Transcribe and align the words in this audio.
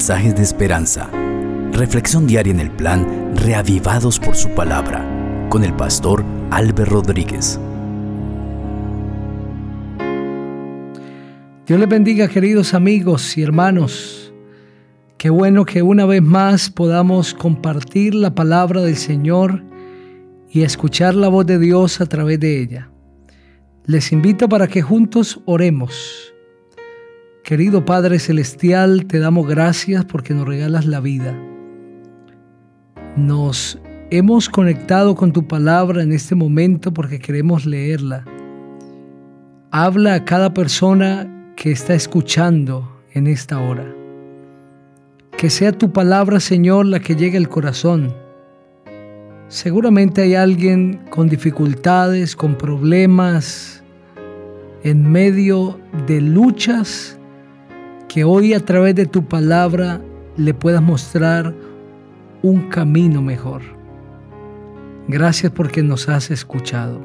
mensajes 0.00 0.34
de 0.34 0.42
esperanza. 0.42 1.10
Reflexión 1.72 2.26
diaria 2.26 2.54
en 2.54 2.60
el 2.60 2.70
plan 2.70 3.36
Reavivados 3.36 4.18
por 4.18 4.34
su 4.34 4.48
palabra 4.54 5.04
con 5.50 5.62
el 5.62 5.74
pastor 5.74 6.24
Álvaro 6.50 6.86
Rodríguez. 6.86 7.60
Dios 11.66 11.78
les 11.78 11.86
bendiga 11.86 12.28
queridos 12.28 12.72
amigos 12.72 13.36
y 13.36 13.42
hermanos. 13.42 14.32
Qué 15.18 15.28
bueno 15.28 15.66
que 15.66 15.82
una 15.82 16.06
vez 16.06 16.22
más 16.22 16.70
podamos 16.70 17.34
compartir 17.34 18.14
la 18.14 18.34
palabra 18.34 18.80
del 18.80 18.96
Señor 18.96 19.62
y 20.48 20.62
escuchar 20.62 21.14
la 21.14 21.28
voz 21.28 21.44
de 21.44 21.58
Dios 21.58 22.00
a 22.00 22.06
través 22.06 22.40
de 22.40 22.62
ella. 22.62 22.90
Les 23.84 24.12
invito 24.12 24.48
para 24.48 24.66
que 24.66 24.80
juntos 24.80 25.42
oremos. 25.44 26.29
Querido 27.44 27.84
Padre 27.84 28.18
Celestial, 28.18 29.06
te 29.06 29.18
damos 29.18 29.48
gracias 29.48 30.04
porque 30.04 30.34
nos 30.34 30.46
regalas 30.46 30.84
la 30.84 31.00
vida. 31.00 31.34
Nos 33.16 33.80
hemos 34.10 34.48
conectado 34.48 35.16
con 35.16 35.32
tu 35.32 35.48
palabra 35.48 36.02
en 36.02 36.12
este 36.12 36.34
momento 36.34 36.92
porque 36.92 37.18
queremos 37.18 37.66
leerla. 37.66 38.24
Habla 39.70 40.14
a 40.14 40.24
cada 40.24 40.52
persona 40.52 41.52
que 41.56 41.72
está 41.72 41.94
escuchando 41.94 43.02
en 43.14 43.26
esta 43.26 43.58
hora. 43.58 43.86
Que 45.36 45.50
sea 45.50 45.72
tu 45.72 45.92
palabra, 45.92 46.40
Señor, 46.40 46.86
la 46.86 47.00
que 47.00 47.16
llegue 47.16 47.38
al 47.38 47.48
corazón. 47.48 48.14
Seguramente 49.48 50.22
hay 50.22 50.34
alguien 50.34 51.00
con 51.08 51.28
dificultades, 51.28 52.36
con 52.36 52.56
problemas, 52.56 53.82
en 54.84 55.10
medio 55.10 55.80
de 56.06 56.20
luchas 56.20 57.16
que 58.10 58.24
hoy 58.24 58.54
a 58.54 58.64
través 58.64 58.96
de 58.96 59.06
tu 59.06 59.26
palabra 59.26 60.00
le 60.36 60.52
puedas 60.52 60.82
mostrar 60.82 61.54
un 62.42 62.68
camino 62.68 63.22
mejor. 63.22 63.62
Gracias 65.06 65.52
porque 65.52 65.84
nos 65.84 66.08
has 66.08 66.32
escuchado, 66.32 67.00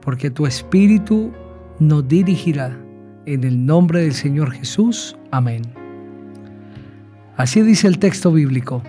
porque 0.00 0.28
tu 0.32 0.46
Espíritu 0.46 1.30
nos 1.78 2.08
dirigirá. 2.08 2.76
En 3.24 3.44
el 3.44 3.66
nombre 3.66 4.02
del 4.02 4.14
Señor 4.14 4.50
Jesús. 4.50 5.16
Amén. 5.30 5.62
Así 7.36 7.62
dice 7.62 7.86
el 7.86 8.00
texto 8.00 8.32
bíblico. 8.32 8.82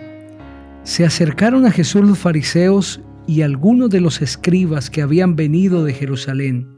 Se 0.81 1.05
acercaron 1.05 1.67
a 1.67 1.71
Jesús 1.71 2.03
los 2.03 2.17
fariseos 2.17 2.99
y 3.27 3.43
algunos 3.43 3.91
de 3.91 4.01
los 4.01 4.23
escribas 4.23 4.89
que 4.89 5.03
habían 5.03 5.35
venido 5.35 5.83
de 5.83 5.93
Jerusalén 5.93 6.76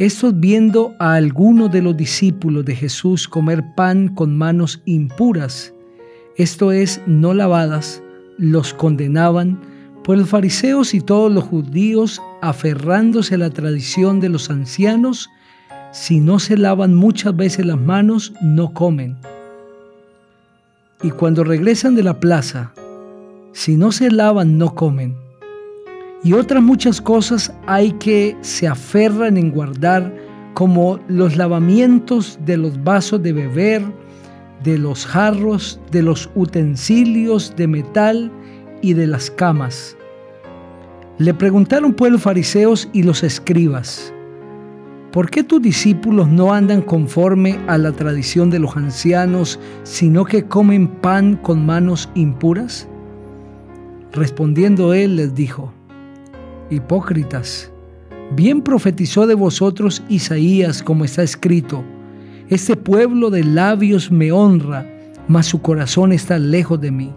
estos 0.00 0.40
viendo 0.40 0.94
a 0.98 1.12
algunos 1.12 1.70
de 1.70 1.82
los 1.82 1.94
discípulos 1.94 2.64
de 2.64 2.74
Jesús 2.74 3.28
comer 3.28 3.74
pan 3.74 4.08
con 4.08 4.34
manos 4.34 4.80
impuras, 4.86 5.74
esto 6.36 6.72
es, 6.72 7.02
no 7.06 7.34
lavadas, 7.34 8.02
los 8.38 8.72
condenaban, 8.72 9.60
pues 10.02 10.18
los 10.18 10.30
fariseos 10.30 10.94
y 10.94 11.02
todos 11.02 11.30
los 11.30 11.44
judíos, 11.44 12.22
aferrándose 12.40 13.34
a 13.34 13.38
la 13.38 13.50
tradición 13.50 14.20
de 14.20 14.30
los 14.30 14.48
ancianos, 14.48 15.28
si 15.92 16.18
no 16.18 16.38
se 16.38 16.56
lavan 16.56 16.94
muchas 16.94 17.36
veces 17.36 17.66
las 17.66 17.78
manos, 17.78 18.32
no 18.40 18.72
comen. 18.72 19.18
Y 21.02 21.10
cuando 21.10 21.44
regresan 21.44 21.94
de 21.94 22.04
la 22.04 22.20
plaza, 22.20 22.72
si 23.52 23.76
no 23.76 23.92
se 23.92 24.10
lavan, 24.10 24.56
no 24.56 24.74
comen 24.74 25.14
y 26.22 26.34
otras 26.34 26.62
muchas 26.62 27.00
cosas 27.00 27.52
hay 27.66 27.92
que 27.92 28.36
se 28.42 28.68
aferran 28.68 29.36
en 29.36 29.50
guardar, 29.50 30.14
como 30.54 31.00
los 31.08 31.36
lavamientos 31.36 32.38
de 32.44 32.56
los 32.56 32.82
vasos 32.82 33.22
de 33.22 33.32
beber, 33.32 33.82
de 34.62 34.76
los 34.76 35.06
jarros, 35.06 35.80
de 35.90 36.02
los 36.02 36.28
utensilios 36.34 37.54
de 37.56 37.66
metal 37.66 38.30
y 38.82 38.92
de 38.92 39.06
las 39.06 39.30
camas. 39.30 39.96
Le 41.18 41.32
preguntaron 41.32 41.94
pues 41.94 42.12
los 42.12 42.22
fariseos 42.22 42.88
y 42.92 43.02
los 43.02 43.22
escribas, 43.22 44.12
¿por 45.12 45.30
qué 45.30 45.42
tus 45.42 45.62
discípulos 45.62 46.28
no 46.28 46.52
andan 46.52 46.82
conforme 46.82 47.58
a 47.66 47.78
la 47.78 47.92
tradición 47.92 48.50
de 48.50 48.58
los 48.58 48.76
ancianos, 48.76 49.58
sino 49.82 50.24
que 50.24 50.44
comen 50.44 50.88
pan 50.88 51.36
con 51.36 51.64
manos 51.64 52.10
impuras? 52.14 52.88
Respondiendo 54.12 54.92
él 54.92 55.16
les 55.16 55.34
dijo, 55.34 55.72
hipócritas. 56.70 57.70
Bien 58.32 58.62
profetizó 58.62 59.26
de 59.26 59.34
vosotros 59.34 60.02
Isaías, 60.08 60.82
como 60.82 61.04
está 61.04 61.22
escrito, 61.22 61.84
Este 62.48 62.76
pueblo 62.76 63.30
de 63.30 63.44
labios 63.44 64.10
me 64.10 64.32
honra, 64.32 64.86
mas 65.28 65.46
su 65.46 65.60
corazón 65.60 66.12
está 66.12 66.38
lejos 66.38 66.80
de 66.80 66.90
mí. 66.90 67.12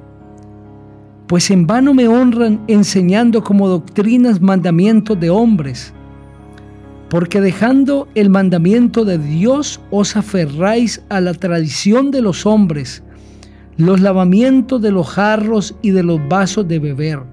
Pues 1.27 1.49
en 1.51 1.65
vano 1.65 1.93
me 1.93 2.07
honran 2.07 2.61
enseñando 2.67 3.43
como 3.43 3.67
doctrinas 3.67 4.41
mandamientos 4.41 5.19
de 5.19 5.29
hombres, 5.29 5.93
porque 7.09 7.41
dejando 7.41 8.07
el 8.15 8.29
mandamiento 8.29 9.05
de 9.05 9.19
Dios 9.19 9.79
os 9.91 10.15
aferráis 10.15 11.01
a 11.09 11.21
la 11.21 11.33
tradición 11.33 12.09
de 12.09 12.21
los 12.21 12.45
hombres, 12.45 13.03
los 13.77 14.01
lavamientos 14.01 14.81
de 14.81 14.91
los 14.91 15.07
jarros 15.07 15.75
y 15.81 15.91
de 15.91 16.03
los 16.03 16.19
vasos 16.27 16.67
de 16.67 16.79
beber 16.79 17.32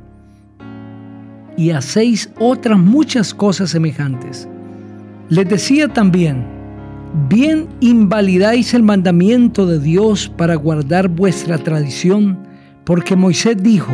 y 1.61 1.73
hacéis 1.73 2.31
otras 2.39 2.79
muchas 2.79 3.35
cosas 3.35 3.69
semejantes. 3.69 4.49
Les 5.29 5.47
decía 5.47 5.89
también, 5.89 6.43
bien 7.29 7.69
invalidáis 7.81 8.73
el 8.73 8.83
mandamiento 8.83 9.67
de 9.67 9.79
Dios 9.79 10.33
para 10.39 10.55
guardar 10.55 11.09
vuestra 11.09 11.59
tradición, 11.59 12.39
porque 12.85 13.15
Moisés 13.15 13.63
dijo, 13.63 13.93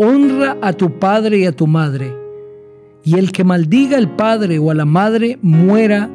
honra 0.00 0.56
a 0.60 0.72
tu 0.72 0.98
padre 0.98 1.38
y 1.38 1.46
a 1.46 1.52
tu 1.52 1.68
madre, 1.68 2.12
y 3.04 3.16
el 3.16 3.30
que 3.30 3.44
maldiga 3.44 3.98
al 3.98 4.16
padre 4.16 4.58
o 4.58 4.72
a 4.72 4.74
la 4.74 4.84
madre 4.84 5.38
muera 5.42 6.10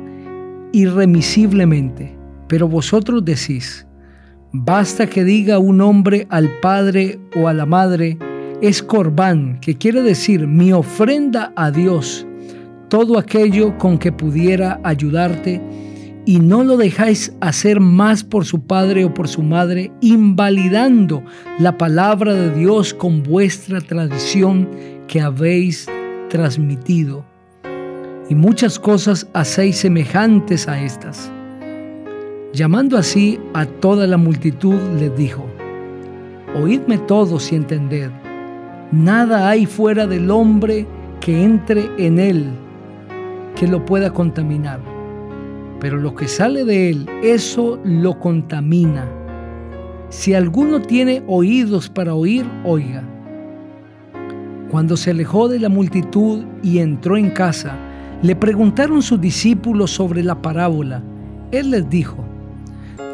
irremisiblemente. 0.74 2.18
Pero 2.50 2.68
vosotros 2.68 3.24
decís, 3.24 3.88
basta 4.52 5.08
que 5.08 5.24
diga 5.24 5.58
un 5.58 5.80
hombre 5.80 6.28
al 6.30 6.50
padre 6.60 7.18
o 7.34 7.48
a 7.48 7.54
la 7.54 7.66
madre, 7.66 8.18
es 8.62 8.84
corbán, 8.84 9.60
que 9.60 9.76
quiere 9.76 10.04
decir 10.04 10.46
mi 10.46 10.72
ofrenda 10.72 11.52
a 11.56 11.72
Dios, 11.72 12.28
todo 12.90 13.18
aquello 13.18 13.78
con 13.80 13.98
que 13.98 14.12
pudiera 14.12 14.80
ayudarte, 14.84 15.60
y 16.24 16.40
no 16.40 16.64
lo 16.64 16.78
dejáis 16.78 17.34
hacer 17.42 17.80
más 17.80 18.24
por 18.24 18.46
su 18.46 18.62
padre 18.62 19.06
o 19.06 19.14
por 19.14 19.28
su 19.28 19.42
madre, 19.42 19.92
invalidando 20.02 21.24
la 21.58 21.80
palabra 21.80 22.36
de 22.36 22.52
Dios 22.52 22.94
con 22.94 23.24
vuestra 23.24 23.82
tradición 23.82 24.70
que 25.08 25.20
habéis 25.20 25.88
transmitido. 26.30 27.26
Y 28.30 28.36
muchas 28.36 28.78
cosas 28.78 29.28
hacéis 29.34 29.78
semejantes 29.78 30.68
a 30.68 30.80
estas. 30.80 31.32
Llamando 32.54 32.98
así 32.98 33.40
a 33.56 33.66
toda 33.66 34.06
la 34.06 34.18
multitud, 34.18 34.80
les 35.00 35.18
dijo, 35.18 35.48
Oídme 36.54 37.00
todos 37.00 37.52
y 37.52 37.56
entended 37.56 38.12
Nada 38.92 39.48
hay 39.48 39.66
fuera 39.66 40.06
del 40.06 40.30
hombre 40.30 40.86
que 41.22 41.44
entre 41.44 41.90
en 41.98 42.20
él 42.20 42.46
que 43.56 43.66
lo 43.66 43.86
pueda 43.86 44.12
contaminar. 44.12 44.82
Pero 45.80 45.98
lo 45.98 46.14
que 46.14 46.28
sale 46.28 46.66
de 46.66 46.90
él, 46.90 47.10
eso 47.24 47.80
lo 47.86 48.20
contamina. 48.20 49.08
Si 50.10 50.34
alguno 50.34 50.82
tiene 50.82 51.24
oídos 51.26 51.90
para 51.90 52.16
oír, 52.16 52.46
oiga. 52.66 53.04
Cuando 54.70 54.98
se 54.98 55.12
alejó 55.12 55.48
de 55.48 55.60
la 55.60 55.70
multitud 55.70 56.44
y 56.62 56.80
entró 56.80 57.16
en 57.16 57.30
casa, 57.30 57.78
le 58.22 58.36
preguntaron 58.36 59.02
sus 59.02 59.22
discípulos 59.22 59.92
sobre 59.92 60.22
la 60.22 60.42
parábola. 60.42 61.02
Él 61.52 61.72
les 61.72 61.90
dijo, 61.90 62.26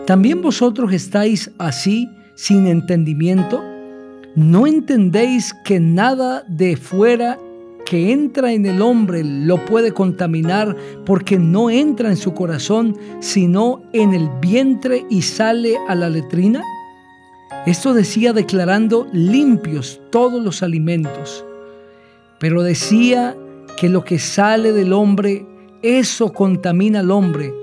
¿también 0.07 0.41
vosotros 0.41 0.91
estáis 0.91 1.51
así 1.59 2.09
sin 2.33 2.65
entendimiento? 2.65 3.76
¿No 4.37 4.67
entendéis 4.67 5.51
que 5.63 5.79
nada 5.79 6.43
de 6.47 6.77
fuera 6.77 7.39
que 7.87 8.11
entra 8.11 8.53
en 8.53 8.67
el 8.67 8.83
hombre 8.83 9.23
lo 9.23 9.65
puede 9.65 9.93
contaminar 9.93 10.75
porque 11.07 11.39
no 11.39 11.71
entra 11.71 12.09
en 12.09 12.17
su 12.17 12.35
corazón, 12.35 12.95
sino 13.19 13.81
en 13.93 14.13
el 14.13 14.29
vientre 14.39 15.07
y 15.09 15.23
sale 15.23 15.75
a 15.87 15.95
la 15.95 16.11
letrina? 16.11 16.61
Esto 17.65 17.95
decía 17.95 18.31
declarando 18.31 19.07
limpios 19.11 19.99
todos 20.11 20.39
los 20.43 20.61
alimentos, 20.61 21.43
pero 22.39 22.61
decía 22.61 23.35
que 23.75 23.89
lo 23.89 24.03
que 24.03 24.19
sale 24.19 24.71
del 24.71 24.93
hombre, 24.93 25.47
eso 25.81 26.31
contamina 26.31 26.99
al 26.99 27.09
hombre, 27.09 27.55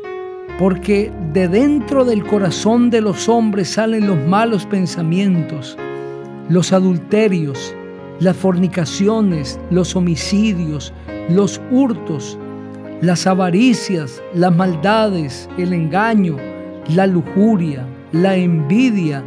porque 0.58 1.12
de 1.32 1.46
dentro 1.46 2.04
del 2.04 2.26
corazón 2.26 2.90
de 2.90 3.00
los 3.00 3.28
hombres 3.28 3.68
salen 3.68 4.08
los 4.08 4.18
malos 4.26 4.66
pensamientos 4.66 5.78
los 6.48 6.72
adulterios, 6.72 7.74
las 8.20 8.36
fornicaciones, 8.36 9.58
los 9.70 9.96
homicidios, 9.96 10.92
los 11.28 11.60
hurtos, 11.70 12.38
las 13.00 13.26
avaricias, 13.26 14.22
las 14.34 14.54
maldades, 14.54 15.48
el 15.58 15.72
engaño, 15.72 16.36
la 16.94 17.06
lujuria, 17.06 17.86
la 18.12 18.36
envidia, 18.36 19.24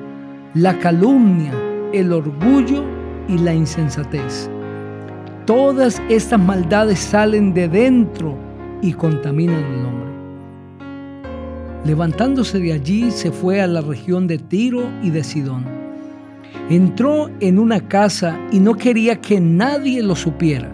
la 0.53 0.77
calumnia, 0.79 1.53
el 1.93 2.13
orgullo 2.13 2.83
y 3.27 3.37
la 3.37 3.53
insensatez. 3.53 4.49
Todas 5.45 6.01
estas 6.09 6.39
maldades 6.39 6.99
salen 6.99 7.53
de 7.53 7.67
dentro 7.67 8.37
y 8.81 8.93
contaminan 8.93 9.63
al 9.63 9.85
hombre. 9.85 10.07
Levantándose 11.85 12.59
de 12.59 12.73
allí, 12.73 13.11
se 13.11 13.31
fue 13.31 13.61
a 13.61 13.67
la 13.67 13.81
región 13.81 14.27
de 14.27 14.37
Tiro 14.37 14.83
y 15.01 15.09
de 15.09 15.23
Sidón. 15.23 15.76
Entró 16.69 17.29
en 17.39 17.59
una 17.59 17.79
casa 17.87 18.37
y 18.51 18.59
no 18.59 18.75
quería 18.75 19.21
que 19.21 19.39
nadie 19.39 20.03
lo 20.03 20.15
supiera, 20.15 20.69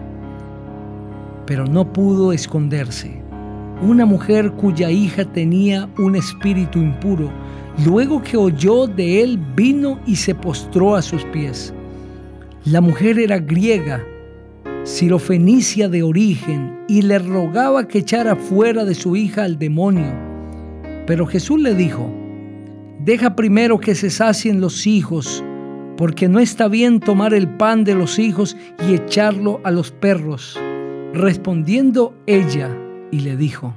pero 1.46 1.66
no 1.66 1.92
pudo 1.92 2.32
esconderse. 2.32 3.22
Una 3.82 4.06
mujer 4.06 4.52
cuya 4.52 4.90
hija 4.90 5.24
tenía 5.24 5.88
un 5.98 6.16
espíritu 6.16 6.78
impuro, 6.78 7.30
luego 7.84 8.22
que 8.22 8.36
oyó 8.36 8.86
de 8.86 9.22
él, 9.22 9.38
vino 9.54 10.00
y 10.06 10.16
se 10.16 10.34
postró 10.34 10.96
a 10.96 11.02
sus 11.02 11.24
pies. 11.26 11.72
La 12.64 12.80
mujer 12.80 13.18
era 13.18 13.38
griega, 13.38 14.02
sirofenicia 14.84 15.88
de 15.88 16.02
origen, 16.02 16.78
y 16.88 17.02
le 17.02 17.18
rogaba 17.18 17.88
que 17.88 17.98
echara 17.98 18.36
fuera 18.36 18.84
de 18.84 18.94
su 18.94 19.16
hija 19.16 19.44
al 19.44 19.58
demonio. 19.58 20.12
Pero 21.06 21.26
Jesús 21.26 21.60
le 21.60 21.74
dijo, 21.74 22.10
deja 23.00 23.36
primero 23.36 23.78
que 23.78 23.94
se 23.94 24.10
sacien 24.10 24.60
los 24.60 24.86
hijos, 24.86 25.44
porque 25.96 26.28
no 26.28 26.40
está 26.40 26.68
bien 26.68 27.00
tomar 27.00 27.34
el 27.34 27.48
pan 27.48 27.84
de 27.84 27.94
los 27.94 28.18
hijos 28.18 28.56
y 28.88 28.94
echarlo 28.94 29.60
a 29.64 29.70
los 29.70 29.90
perros. 29.90 30.58
Respondiendo 31.12 32.14
ella, 32.26 32.70
y 33.10 33.20
le 33.20 33.36
dijo, 33.36 33.74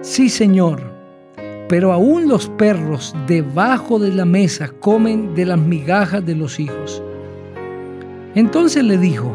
sí 0.00 0.28
Señor, 0.28 0.82
pero 1.68 1.92
aún 1.92 2.28
los 2.28 2.48
perros 2.48 3.14
debajo 3.26 3.98
de 3.98 4.12
la 4.12 4.24
mesa 4.24 4.70
comen 4.80 5.34
de 5.34 5.46
las 5.46 5.58
migajas 5.58 6.24
de 6.26 6.34
los 6.34 6.58
hijos. 6.58 7.02
Entonces 8.34 8.82
le 8.84 8.98
dijo, 8.98 9.32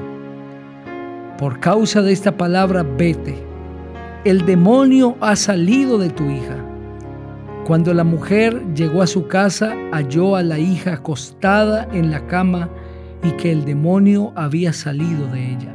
por 1.38 1.60
causa 1.60 2.02
de 2.02 2.12
esta 2.12 2.36
palabra 2.36 2.84
vete, 2.84 3.36
el 4.26 4.46
demonio 4.46 5.16
ha 5.22 5.36
salido 5.36 5.98
de 5.98 6.10
tu 6.10 6.30
hija. 6.30 6.58
Cuando 7.72 7.94
la 7.94 8.04
mujer 8.04 8.62
llegó 8.76 9.02
a 9.02 9.08
su 9.08 9.30
casa, 9.30 9.74
halló 9.94 10.36
a 10.36 10.44
la 10.44 10.60
hija 10.60 10.96
acostada 10.96 11.88
en 11.94 12.12
la 12.12 12.28
cama 12.28 12.70
y 13.24 13.32
que 13.38 13.50
el 13.50 13.64
demonio 13.64 14.34
había 14.36 14.74
salido 14.74 15.26
de 15.28 15.54
ella. 15.54 15.74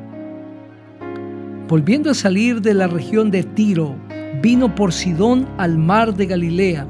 Volviendo 1.66 2.10
a 2.10 2.14
salir 2.14 2.60
de 2.60 2.74
la 2.74 2.86
región 2.86 3.30
de 3.30 3.44
Tiro, 3.44 3.96
vino 4.42 4.74
por 4.74 4.92
Sidón 4.92 5.48
al 5.56 5.78
mar 5.78 6.14
de 6.14 6.26
Galilea, 6.26 6.86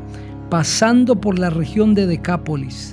pasando 0.51 1.21
por 1.21 1.39
la 1.39 1.51
región 1.51 1.95
de 1.95 2.09
Decápolis. 2.09 2.93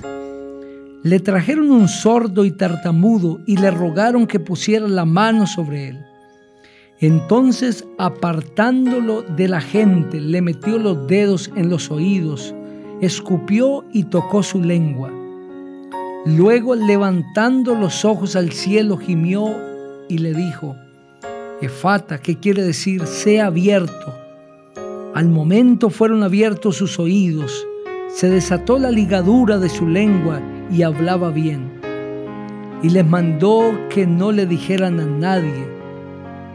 Le 1.02 1.18
trajeron 1.18 1.72
un 1.72 1.88
sordo 1.88 2.44
y 2.44 2.52
tartamudo 2.52 3.40
y 3.44 3.56
le 3.56 3.72
rogaron 3.72 4.28
que 4.28 4.38
pusiera 4.38 4.86
la 4.86 5.04
mano 5.04 5.48
sobre 5.48 5.88
él. 5.88 6.13
Entonces, 7.00 7.84
apartándolo 7.98 9.22
de 9.22 9.48
la 9.48 9.60
gente, 9.60 10.20
le 10.20 10.40
metió 10.40 10.78
los 10.78 11.06
dedos 11.06 11.50
en 11.56 11.68
los 11.68 11.90
oídos, 11.90 12.54
escupió 13.00 13.84
y 13.92 14.04
tocó 14.04 14.42
su 14.42 14.62
lengua. 14.62 15.10
Luego, 16.24 16.74
levantando 16.74 17.74
los 17.74 18.04
ojos 18.04 18.36
al 18.36 18.52
cielo, 18.52 18.96
gimió 18.96 19.54
y 20.08 20.18
le 20.18 20.32
dijo, 20.32 20.76
Efata, 21.60 22.18
¿qué 22.18 22.38
quiere 22.38 22.62
decir? 22.62 23.06
Sea 23.06 23.46
abierto. 23.46 24.14
Al 25.14 25.28
momento 25.28 25.90
fueron 25.90 26.22
abiertos 26.22 26.76
sus 26.76 26.98
oídos, 26.98 27.66
se 28.08 28.30
desató 28.30 28.78
la 28.78 28.90
ligadura 28.90 29.58
de 29.58 29.68
su 29.68 29.88
lengua 29.88 30.40
y 30.72 30.82
hablaba 30.82 31.30
bien. 31.30 31.80
Y 32.82 32.90
les 32.90 33.04
mandó 33.06 33.72
que 33.90 34.06
no 34.06 34.30
le 34.30 34.46
dijeran 34.46 35.00
a 35.00 35.06
nadie. 35.06 35.73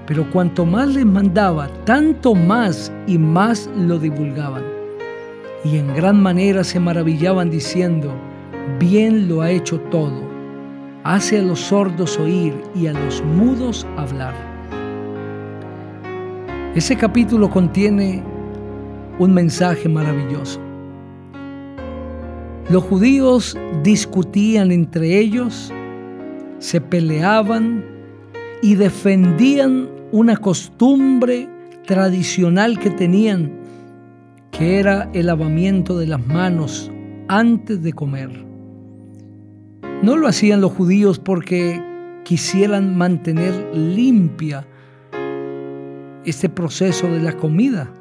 Pero 0.09 0.27
cuanto 0.31 0.65
más 0.65 0.87
les 0.95 1.05
mandaba, 1.05 1.67
tanto 1.85 2.33
más 2.33 2.91
y 3.05 3.19
más 3.19 3.69
lo 3.77 3.99
divulgaban. 3.99 4.63
Y 5.63 5.77
en 5.77 5.93
gran 5.93 6.19
manera 6.19 6.63
se 6.63 6.79
maravillaban 6.79 7.51
diciendo, 7.51 8.11
bien 8.79 9.29
lo 9.29 9.43
ha 9.43 9.51
hecho 9.51 9.79
todo. 9.91 10.27
Hace 11.03 11.37
a 11.37 11.43
los 11.43 11.59
sordos 11.59 12.17
oír 12.17 12.55
y 12.73 12.87
a 12.87 12.93
los 12.93 13.23
mudos 13.23 13.85
hablar. 13.97 14.33
Ese 16.73 16.95
capítulo 16.95 17.47
contiene 17.47 18.23
un 19.19 19.31
mensaje 19.31 19.87
maravilloso. 19.87 20.59
Los 22.71 22.83
judíos 22.83 23.55
discutían 23.83 24.71
entre 24.71 25.19
ellos, 25.19 25.71
se 26.57 26.81
peleaban 26.81 27.85
y 28.63 28.73
defendían 28.73 29.98
una 30.11 30.37
costumbre 30.37 31.49
tradicional 31.85 32.79
que 32.79 32.89
tenían, 32.89 33.51
que 34.51 34.79
era 34.79 35.09
el 35.13 35.27
lavamiento 35.27 35.97
de 35.97 36.07
las 36.07 36.25
manos 36.25 36.91
antes 37.27 37.81
de 37.83 37.93
comer. 37.93 38.45
No 40.01 40.17
lo 40.17 40.27
hacían 40.27 40.61
los 40.61 40.71
judíos 40.71 41.19
porque 41.19 41.81
quisieran 42.23 42.97
mantener 42.97 43.53
limpia 43.75 44.65
este 46.25 46.49
proceso 46.49 47.07
de 47.07 47.21
la 47.21 47.33
comida. 47.33 47.91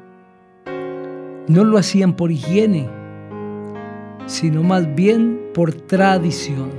No 1.47 1.63
lo 1.63 1.77
hacían 1.77 2.15
por 2.15 2.31
higiene 2.31 2.89
sino 4.29 4.61
más 4.61 4.95
bien 4.95 5.39
por 5.55 5.73
tradición. 5.73 6.69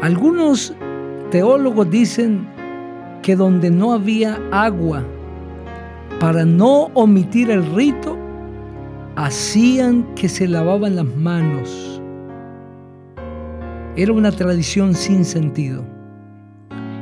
Algunos 0.00 0.74
teólogos 1.30 1.90
dicen 1.90 2.48
que 3.22 3.36
donde 3.36 3.70
no 3.70 3.92
había 3.92 4.38
agua, 4.50 5.04
para 6.18 6.44
no 6.44 6.90
omitir 6.94 7.50
el 7.50 7.64
rito, 7.74 8.16
hacían 9.16 10.14
que 10.14 10.28
se 10.28 10.48
lavaban 10.48 10.96
las 10.96 11.06
manos. 11.16 12.00
Era 13.96 14.12
una 14.12 14.32
tradición 14.32 14.94
sin 14.94 15.24
sentido. 15.24 15.84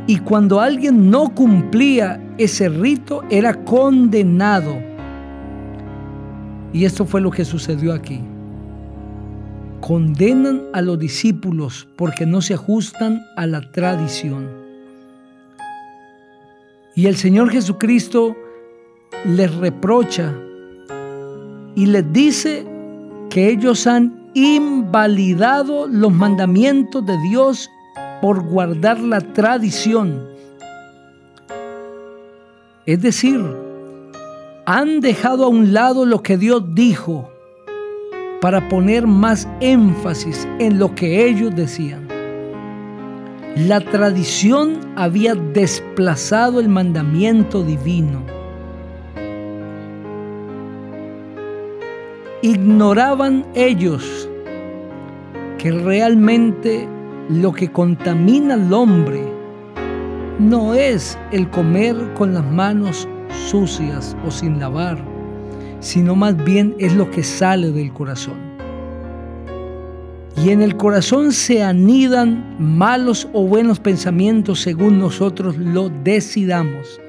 Y 0.07 0.19
cuando 0.19 0.61
alguien 0.61 1.11
no 1.11 1.35
cumplía 1.35 2.21
ese 2.39 2.69
rito, 2.69 3.23
era 3.31 3.65
condenado. 3.65 4.77
Y 6.73 6.85
esto 6.85 7.05
fue 7.05 7.21
lo 7.21 7.31
que 7.31 7.45
sucedió 7.45 7.93
aquí 7.93 8.21
condenan 9.81 10.65
a 10.73 10.83
los 10.83 10.99
discípulos 10.99 11.89
porque 11.97 12.27
no 12.27 12.43
se 12.43 12.55
ajustan 12.55 13.25
a 13.37 13.47
la 13.47 13.61
tradición. 13.71 14.58
Y 16.99 17.07
el 17.07 17.15
Señor 17.15 17.51
Jesucristo 17.51 18.37
les 19.25 19.55
reprocha 19.55 20.35
y 21.77 21.87
les 21.87 22.13
dice 22.13 22.67
que 23.31 23.51
ellos 23.51 23.87
han 23.87 24.33
invalidado 24.35 25.87
los 25.87 26.13
mandamientos 26.13 27.07
de 27.07 27.17
Dios 27.31 27.71
por 28.21 28.43
guardar 28.43 28.99
la 28.99 29.21
tradición. 29.21 30.27
Es 32.85 33.01
decir, 33.01 33.47
han 34.67 34.99
dejado 34.99 35.45
a 35.45 35.49
un 35.49 35.73
lado 35.73 36.05
lo 36.05 36.25
que 36.25 36.37
Dios 36.37 36.65
dijo 36.75 37.31
para 38.41 38.69
poner 38.69 39.07
más 39.07 39.47
énfasis 39.61 40.49
en 40.59 40.81
lo 40.81 40.93
que 40.97 41.29
ellos 41.29 41.55
decían. 41.55 42.08
La 43.67 43.81
tradición 43.81 44.79
había 44.95 45.35
desplazado 45.35 46.61
el 46.61 46.69
mandamiento 46.69 47.63
divino. 47.63 48.23
Ignoraban 52.43 53.45
ellos 53.55 54.29
que 55.59 55.73
realmente 55.73 56.89
lo 57.29 57.53
que 57.53 57.73
contamina 57.73 58.55
al 58.55 58.73
hombre 58.73 59.23
no 60.39 60.75
es 60.75 61.19
el 61.33 61.51
comer 61.51 61.97
con 62.15 62.35
las 62.35 62.45
manos 62.45 63.09
sucias 63.49 64.17
o 64.25 64.31
sin 64.31 64.61
lavar 64.61 64.99
sino 65.81 66.17
más 66.17 66.37
bien 66.45 66.75
es 66.79 66.95
lo 66.95 67.11
que 67.11 67.23
sale 67.23 67.71
del 67.71 67.93
corazón. 67.93 68.48
Y 70.45 70.51
en 70.51 70.63
el 70.63 70.77
corazón 70.77 71.33
se 71.33 71.65
anidan 71.65 72.57
malos 72.61 73.29
o 73.33 73.45
buenos 73.45 73.81
pensamientos 73.81 74.61
según 74.61 75.01
nosotros 75.01 75.57
lo 75.57 75.89
decidamos. 76.05 77.01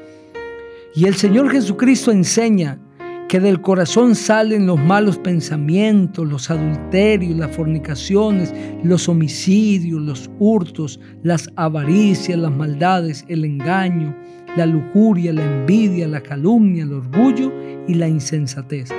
Y 0.96 1.06
el 1.06 1.14
Señor 1.14 1.52
Jesucristo 1.52 2.12
enseña 2.12 2.80
que 3.28 3.40
del 3.40 3.62
corazón 3.62 4.16
salen 4.16 4.66
los 4.66 4.80
malos 4.80 5.20
pensamientos, 5.20 6.28
los 6.28 6.50
adulterios, 6.50 7.38
las 7.38 7.56
fornicaciones, 7.56 8.52
los 8.84 9.08
homicidios, 9.08 10.02
los 10.02 10.32
hurtos, 10.40 11.00
las 11.22 11.52
avaricias, 11.56 12.40
las 12.40 12.52
maldades, 12.52 13.24
el 13.28 13.46
engaño, 13.46 14.18
la 14.58 14.66
lujuria, 14.66 15.34
la 15.34 15.44
envidia, 15.44 16.08
la 16.08 16.22
calumnia, 16.22 16.84
el 16.84 16.94
orgullo 16.94 17.54
y 17.88 17.94
la 17.94 18.08
insensatez. 18.08 18.90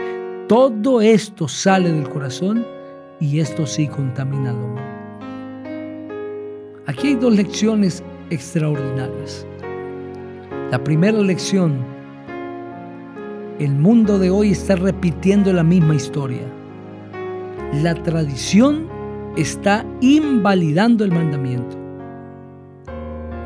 Todo 0.46 1.00
esto 1.00 1.48
sale 1.48 1.90
del 1.90 2.08
corazón 2.08 2.64
y 3.20 3.38
esto 3.40 3.66
sí 3.66 3.86
contamina 3.86 4.50
al 4.50 4.56
hombre. 4.56 4.84
Aquí 6.86 7.08
hay 7.08 7.14
dos 7.14 7.34
lecciones 7.34 8.02
extraordinarias. 8.30 9.46
La 10.70 10.82
primera 10.82 11.18
lección, 11.18 11.84
el 13.58 13.72
mundo 13.72 14.18
de 14.18 14.30
hoy 14.30 14.52
está 14.52 14.74
repitiendo 14.74 15.52
la 15.52 15.62
misma 15.62 15.94
historia. 15.94 16.46
La 17.82 17.94
tradición 17.94 18.88
está 19.36 19.84
invalidando 20.00 21.04
el 21.04 21.12
mandamiento. 21.12 21.76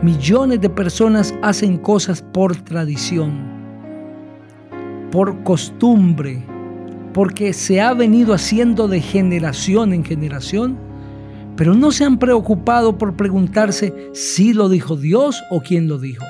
Millones 0.03 0.61
de 0.61 0.71
personas 0.71 1.35
hacen 1.43 1.79
cosas 1.79 2.23
por 2.23 2.55
tradición, 2.57 3.33
por 5.11 5.43
costumbre, 5.43 6.43
porque 7.15 7.53
se 7.53 7.81
ha 7.81 7.95
venido 7.95 8.35
haciendo 8.35 8.89
de 8.89 9.01
generación 9.01 9.95
en 9.95 10.05
generación, 10.05 10.77
pero 11.57 11.73
no 11.73 11.93
se 11.93 12.05
han 12.05 12.19
preocupado 12.19 12.99
por 12.99 13.15
preguntarse 13.15 14.11
si 14.13 14.53
lo 14.53 14.69
dijo 14.69 14.97
Dios 14.97 15.41
o 15.51 15.61
quién 15.61 15.89
lo 15.89 15.99
dijo. 15.99 16.25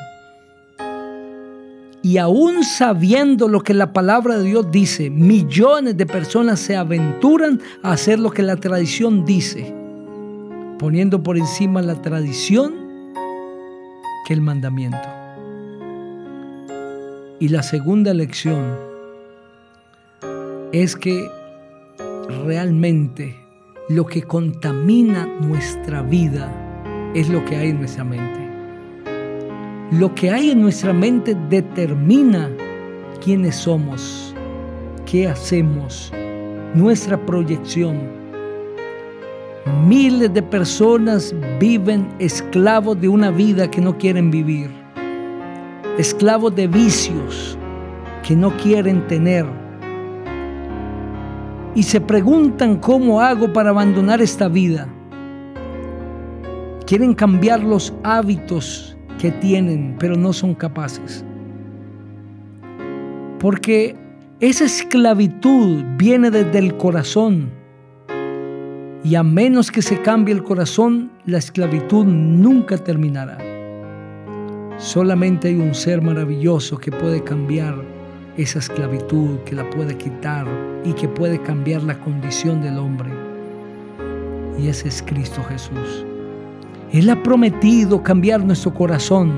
Y 2.02 2.18
aún 2.18 2.64
sabiendo 2.64 3.48
lo 3.48 3.62
que 3.62 3.72
la 3.72 3.94
palabra 3.94 4.36
de 4.36 4.44
Dios 4.44 4.70
dice, 4.70 5.08
millones 5.08 5.96
de 5.96 6.04
personas 6.04 6.60
se 6.60 6.76
aventuran 6.76 7.62
a 7.82 7.92
hacer 7.92 8.18
lo 8.18 8.30
que 8.30 8.42
la 8.42 8.56
tradición 8.56 9.24
dice, 9.24 9.74
poniendo 10.78 11.22
por 11.22 11.38
encima 11.38 11.80
la 11.80 11.94
tradición 12.02 12.74
que 14.26 14.34
el 14.34 14.42
mandamiento. 14.42 15.08
Y 17.40 17.48
la 17.48 17.62
segunda 17.62 18.12
lección 18.12 18.93
es 20.82 20.96
que 20.96 21.30
realmente 22.42 23.36
lo 23.88 24.04
que 24.04 24.24
contamina 24.24 25.24
nuestra 25.40 26.02
vida 26.02 26.52
es 27.14 27.28
lo 27.28 27.44
que 27.44 27.54
hay 27.54 27.68
en 27.68 27.78
nuestra 27.78 28.02
mente. 28.02 28.40
Lo 29.92 30.12
que 30.16 30.32
hay 30.32 30.50
en 30.50 30.60
nuestra 30.60 30.92
mente 30.92 31.36
determina 31.48 32.50
quiénes 33.22 33.54
somos, 33.54 34.34
qué 35.06 35.28
hacemos, 35.28 36.12
nuestra 36.74 37.24
proyección. 37.24 37.96
Miles 39.86 40.34
de 40.34 40.42
personas 40.42 41.32
viven 41.60 42.08
esclavos 42.18 43.00
de 43.00 43.08
una 43.08 43.30
vida 43.30 43.70
que 43.70 43.80
no 43.80 43.96
quieren 43.96 44.28
vivir, 44.32 44.70
esclavos 45.98 46.52
de 46.56 46.66
vicios 46.66 47.56
que 48.26 48.34
no 48.34 48.50
quieren 48.56 49.06
tener. 49.06 49.63
Y 51.74 51.82
se 51.82 52.00
preguntan 52.00 52.76
cómo 52.76 53.20
hago 53.20 53.52
para 53.52 53.70
abandonar 53.70 54.22
esta 54.22 54.48
vida. 54.48 54.88
Quieren 56.86 57.14
cambiar 57.14 57.62
los 57.64 57.92
hábitos 58.04 58.96
que 59.18 59.32
tienen, 59.32 59.96
pero 59.98 60.16
no 60.16 60.32
son 60.32 60.54
capaces. 60.54 61.24
Porque 63.40 63.96
esa 64.40 64.64
esclavitud 64.64 65.82
viene 65.96 66.30
desde 66.30 66.58
el 66.58 66.76
corazón. 66.76 67.50
Y 69.02 69.16
a 69.16 69.22
menos 69.22 69.70
que 69.70 69.82
se 69.82 70.00
cambie 70.00 70.34
el 70.34 70.42
corazón, 70.42 71.10
la 71.26 71.38
esclavitud 71.38 72.04
nunca 72.04 72.78
terminará. 72.78 73.38
Solamente 74.78 75.48
hay 75.48 75.56
un 75.56 75.74
ser 75.74 76.02
maravilloso 76.02 76.78
que 76.78 76.90
puede 76.90 77.22
cambiar 77.22 77.93
esa 78.36 78.58
esclavitud, 78.58 79.38
que 79.44 79.54
la 79.54 79.68
puede 79.70 79.96
quitar 79.96 80.46
y 80.84 80.92
que 80.92 81.08
puede 81.08 81.40
cambiar 81.40 81.82
la 81.82 81.98
condición 82.00 82.62
del 82.62 82.78
hombre. 82.78 83.10
Y 84.58 84.68
ese 84.68 84.88
es 84.88 85.02
Cristo 85.02 85.42
Jesús. 85.48 86.04
Él 86.92 87.10
ha 87.10 87.22
prometido 87.22 88.02
cambiar 88.02 88.44
nuestro 88.44 88.72
corazón. 88.72 89.32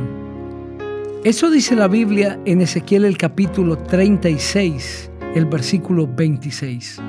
Eso 1.24 1.50
dice 1.50 1.74
la 1.74 1.88
Biblia 1.88 2.38
en 2.44 2.60
Ezequiel 2.60 3.04
el 3.04 3.18
capítulo 3.18 3.78
36, 3.78 5.10
el 5.34 5.46
versículo 5.46 6.06
26. 6.06 7.00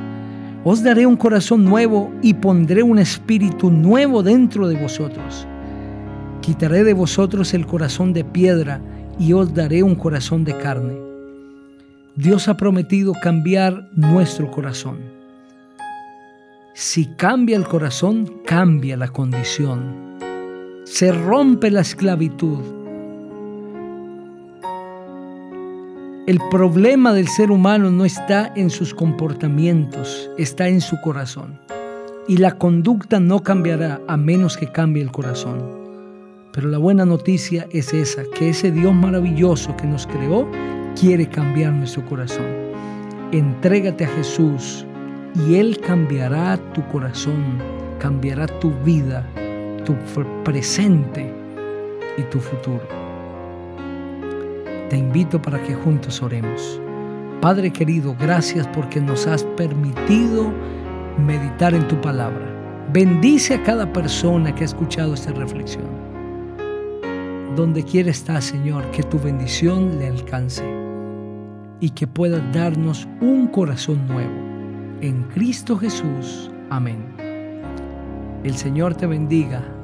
Os 0.64 0.84
daré 0.84 1.06
un 1.06 1.16
corazón 1.16 1.64
nuevo 1.64 2.12
y 2.22 2.34
pondré 2.34 2.84
un 2.84 3.00
espíritu 3.00 3.72
nuevo 3.72 4.24
dentro 4.24 4.68
de 4.68 4.76
vosotros. 4.76 5.48
Quitaré 6.42 6.84
de 6.84 6.94
vosotros 6.94 7.54
el 7.54 7.66
corazón 7.66 8.14
de 8.14 8.24
piedra 8.24 8.82
y 9.20 9.34
os 9.34 9.54
daré 9.54 9.84
un 9.84 9.96
corazón 9.96 10.44
de 10.44 10.58
carne. 10.58 11.07
Dios 12.18 12.50
ha 12.50 12.58
prometido 12.58 13.14
cambiar 13.24 13.88
nuestro 13.94 14.52
corazón. 14.52 15.00
Si 16.74 17.06
cambia 17.16 17.56
el 17.56 17.66
corazón, 17.66 18.42
cambia 18.46 18.98
la 18.98 19.08
condición 19.08 20.08
se 20.90 21.12
rompe 21.12 21.70
la 21.70 21.82
esclavitud. 21.82 22.60
El 26.26 26.40
problema 26.50 27.14
del 27.14 27.28
ser 27.28 27.52
humano 27.52 27.92
no 27.92 28.06
está 28.06 28.52
en 28.56 28.70
sus 28.70 28.94
comportamientos, 28.94 30.32
está 30.38 30.70
en 30.70 30.80
su 30.80 31.00
corazón. 31.02 31.60
Y 32.28 32.38
la 32.38 32.58
conducta 32.58 33.20
no 33.20 33.44
cambiará 33.44 34.02
a 34.08 34.18
menos 34.18 34.58
que 34.58 34.72
cambie 34.72 35.04
el 35.04 35.12
corazón. 35.12 35.62
Pero 36.54 36.70
la 36.70 36.78
buena 36.78 37.06
noticia 37.06 37.68
es 37.72 37.94
esa, 37.94 38.24
que 38.34 38.50
ese 38.50 38.72
Dios 38.72 38.94
maravilloso 38.94 39.76
que 39.76 39.88
nos 39.88 40.08
creó 40.08 40.50
quiere 41.00 41.28
cambiar 41.28 41.74
nuestro 41.74 42.06
corazón. 42.06 42.46
Entrégate 43.32 44.06
a 44.06 44.10
Jesús 44.10 44.86
y 45.48 45.56
Él 45.56 45.80
cambiará 45.80 46.58
tu 46.74 46.86
corazón, 46.88 47.44
cambiará 48.00 48.48
tu 48.48 48.72
vida 48.84 49.26
tu 49.88 49.96
presente 50.44 51.34
y 52.18 52.22
tu 52.24 52.40
futuro. 52.42 52.86
Te 54.90 54.98
invito 54.98 55.42
para 55.42 55.64
que 55.64 55.76
juntos 55.76 56.22
oremos. 56.22 56.82
Padre 57.40 57.72
querido, 57.72 58.14
gracias 58.20 58.68
porque 58.68 59.00
nos 59.00 59.28
has 59.28 59.44
permitido 59.56 60.52
meditar 61.26 61.74
en 61.74 61.88
tu 61.88 62.00
palabra. 62.02 62.54
Bendice 62.92 63.54
a 63.54 63.64
cada 63.64 63.94
persona 63.94 64.54
que 64.54 64.64
ha 64.64 64.66
escuchado 64.66 65.14
esta 65.14 65.32
reflexión. 65.32 65.86
Donde 67.56 67.84
quiera 67.84 68.12
estar, 68.12 68.42
Señor, 68.42 68.84
que 68.92 69.04
tu 69.04 69.18
bendición 69.18 70.00
le 70.00 70.08
alcance 70.08 70.77
y 71.80 71.92
que 71.92 72.08
pueda 72.08 72.40
darnos 72.52 73.08
un 73.22 73.48
corazón 73.48 74.08
nuevo. 74.08 74.34
En 75.02 75.24
Cristo 75.26 75.78
Jesús. 75.78 76.52
Amén. 76.70 77.06
El 78.44 78.56
Señor 78.56 78.96
te 78.96 79.06
bendiga 79.06 79.77